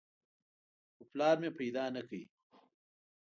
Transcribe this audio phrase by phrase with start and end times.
[0.95, 2.19] خو پلار مې پیدا نه کړ.